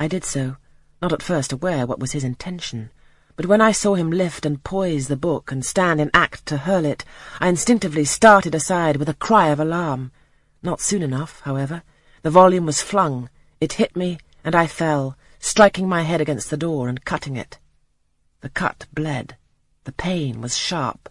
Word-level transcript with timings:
I 0.00 0.06
did 0.08 0.24
so, 0.24 0.56
not 1.02 1.12
at 1.12 1.22
first 1.22 1.52
aware 1.52 1.86
what 1.86 1.98
was 1.98 2.12
his 2.12 2.24
intention, 2.24 2.90
but 3.34 3.46
when 3.46 3.60
I 3.60 3.72
saw 3.72 3.94
him 3.94 4.10
lift 4.10 4.44
and 4.44 4.62
poise 4.62 5.08
the 5.08 5.16
book 5.16 5.52
and 5.52 5.64
stand 5.64 6.00
in 6.00 6.10
act 6.12 6.46
to 6.46 6.56
hurl 6.56 6.84
it, 6.84 7.04
I 7.40 7.48
instinctively 7.48 8.04
started 8.04 8.54
aside 8.54 8.96
with 8.96 9.08
a 9.08 9.14
cry 9.14 9.48
of 9.48 9.60
alarm. 9.60 10.10
Not 10.62 10.80
soon 10.80 11.02
enough, 11.02 11.40
however. 11.40 11.82
The 12.22 12.30
volume 12.30 12.66
was 12.66 12.82
flung, 12.82 13.30
it 13.60 13.74
hit 13.74 13.96
me, 13.96 14.18
and 14.44 14.54
I 14.54 14.66
fell, 14.66 15.16
striking 15.38 15.88
my 15.88 16.02
head 16.02 16.20
against 16.20 16.50
the 16.50 16.56
door 16.56 16.88
and 16.88 17.04
cutting 17.04 17.36
it. 17.36 17.58
The 18.40 18.48
cut 18.48 18.86
bled. 18.92 19.36
The 19.84 19.92
pain 19.92 20.40
was 20.40 20.56
sharp. 20.56 21.08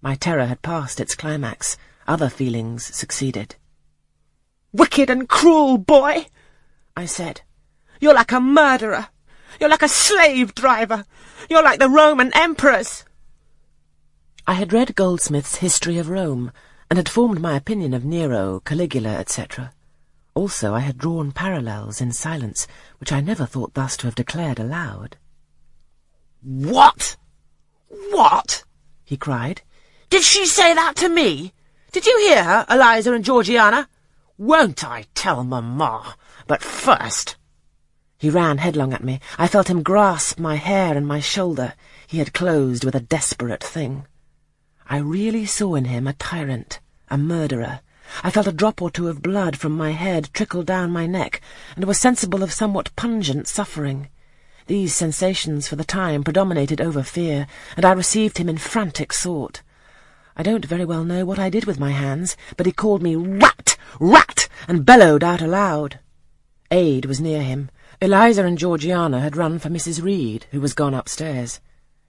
My 0.00 0.14
terror 0.14 0.46
had 0.46 0.62
passed 0.62 1.00
its 1.00 1.14
climax. 1.14 1.76
Other 2.06 2.28
feelings 2.28 2.84
succeeded. 2.94 3.56
Wicked 4.72 5.10
and 5.10 5.28
cruel 5.28 5.78
boy, 5.78 6.26
I 6.96 7.06
said. 7.06 7.42
You're 8.00 8.14
like 8.14 8.32
a 8.32 8.40
murderer. 8.40 9.08
You're 9.60 9.70
like 9.70 9.82
a 9.82 9.88
slave 9.88 10.54
driver. 10.54 11.04
You're 11.50 11.62
like 11.62 11.80
the 11.80 11.88
Roman 11.88 12.30
emperors. 12.34 13.04
I 14.46 14.54
had 14.54 14.72
read 14.72 14.94
Goldsmith's 14.94 15.56
History 15.56 15.98
of 15.98 16.08
Rome, 16.08 16.52
and 16.90 16.96
had 16.96 17.08
formed 17.08 17.40
my 17.40 17.56
opinion 17.56 17.92
of 17.92 18.04
Nero, 18.04 18.60
Caligula, 18.60 19.10
etc. 19.10 19.72
Also, 20.34 20.74
I 20.74 20.80
had 20.80 20.96
drawn 20.96 21.32
parallels 21.32 22.00
in 22.00 22.12
silence, 22.12 22.66
which 22.98 23.12
I 23.12 23.20
never 23.20 23.44
thought 23.44 23.74
thus 23.74 23.96
to 23.98 24.06
have 24.06 24.14
declared 24.14 24.58
aloud. 24.58 25.16
What? 26.42 27.16
What? 27.88 28.64
he 29.04 29.16
cried. 29.16 29.62
Did 30.10 30.22
she 30.22 30.46
say 30.46 30.74
that 30.74 30.96
to 30.96 31.08
me? 31.08 31.52
Did 31.92 32.06
you 32.06 32.18
hear 32.20 32.44
her, 32.44 32.66
Eliza 32.70 33.12
and 33.12 33.24
Georgiana? 33.24 33.88
Won't 34.36 34.84
I 34.84 35.06
tell 35.14 35.42
Mamma? 35.42 36.14
But 36.46 36.62
first... 36.62 37.36
He 38.18 38.30
ran 38.30 38.58
headlong 38.58 38.92
at 38.92 39.04
me. 39.04 39.20
I 39.38 39.48
felt 39.48 39.70
him 39.70 39.82
grasp 39.82 40.38
my 40.38 40.56
hair 40.56 40.96
and 40.96 41.06
my 41.06 41.20
shoulder. 41.20 41.74
He 42.06 42.18
had 42.18 42.34
closed 42.34 42.84
with 42.84 42.94
a 42.94 43.00
desperate 43.00 43.64
thing. 43.64 44.06
I 44.88 44.98
really 44.98 45.46
saw 45.46 45.74
in 45.74 45.86
him 45.86 46.06
a 46.06 46.12
tyrant, 46.14 46.80
a 47.08 47.16
murderer, 47.16 47.80
I 48.24 48.30
felt 48.30 48.46
a 48.46 48.52
drop 48.52 48.80
or 48.80 48.90
two 48.90 49.08
of 49.08 49.20
blood 49.20 49.58
from 49.58 49.76
my 49.76 49.90
head 49.90 50.30
trickle 50.32 50.62
down 50.62 50.90
my 50.90 51.06
neck, 51.06 51.42
and 51.76 51.84
was 51.84 52.00
sensible 52.00 52.42
of 52.42 52.52
somewhat 52.52 52.96
pungent 52.96 53.46
suffering. 53.46 54.08
These 54.66 54.94
sensations 54.94 55.68
for 55.68 55.76
the 55.76 55.84
time 55.84 56.24
predominated 56.24 56.80
over 56.80 57.02
fear, 57.02 57.46
and 57.76 57.84
I 57.84 57.92
received 57.92 58.38
him 58.38 58.48
in 58.48 58.56
frantic 58.56 59.12
sort. 59.12 59.62
I 60.36 60.42
don't 60.42 60.64
very 60.64 60.86
well 60.86 61.04
know 61.04 61.26
what 61.26 61.38
I 61.38 61.50
did 61.50 61.66
with 61.66 61.78
my 61.78 61.90
hands, 61.90 62.34
but 62.56 62.64
he 62.64 62.72
called 62.72 63.02
me 63.02 63.14
rat, 63.14 63.76
rat, 64.00 64.48
and 64.66 64.86
bellowed 64.86 65.22
out 65.22 65.42
aloud. 65.42 66.00
Aid 66.70 67.04
was 67.04 67.20
near 67.20 67.42
him. 67.42 67.70
Eliza 68.00 68.44
and 68.44 68.56
Georgiana 68.56 69.20
had 69.20 69.36
run 69.36 69.58
for 69.58 69.70
Mrs. 69.70 70.00
Reed, 70.00 70.46
who 70.52 70.60
was 70.60 70.72
gone 70.72 70.94
upstairs. 70.94 71.60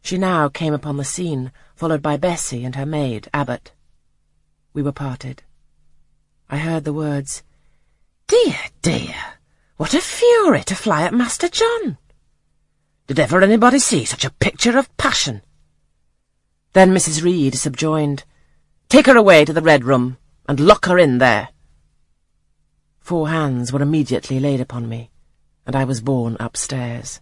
She 0.03 0.19
now 0.19 0.47
came 0.47 0.73
upon 0.73 0.97
the 0.97 1.03
scene, 1.03 1.51
followed 1.75 2.03
by 2.03 2.15
Bessie 2.15 2.63
and 2.63 2.75
her 2.75 2.85
maid, 2.85 3.27
Abbot. 3.33 3.71
We 4.71 4.83
were 4.83 4.91
parted. 4.91 5.41
I 6.47 6.57
heard 6.57 6.83
the 6.83 6.93
words, 6.93 7.41
Dear, 8.27 8.55
dear, 8.83 9.15
what 9.77 9.95
a 9.95 10.01
fury 10.01 10.63
to 10.65 10.75
fly 10.75 11.01
at 11.01 11.13
Master 11.13 11.49
John! 11.49 11.97
Did 13.07 13.17
ever 13.17 13.41
anybody 13.41 13.79
see 13.79 14.05
such 14.05 14.23
a 14.23 14.29
picture 14.29 14.77
of 14.77 14.95
passion? 14.97 15.41
Then 16.73 16.93
Mrs. 16.93 17.23
Reed 17.23 17.55
subjoined, 17.55 18.25
Take 18.89 19.07
her 19.07 19.17
away 19.17 19.43
to 19.43 19.53
the 19.53 19.63
Red 19.63 19.83
Room, 19.83 20.17
and 20.47 20.59
lock 20.59 20.85
her 20.85 20.99
in 20.99 21.17
there. 21.17 21.49
Four 22.99 23.29
hands 23.29 23.73
were 23.73 23.81
immediately 23.81 24.39
laid 24.39 24.61
upon 24.61 24.87
me, 24.87 25.09
and 25.69 25.75
I 25.75 25.83
was 25.83 26.01
borne 26.01 26.35
upstairs. 26.39 27.21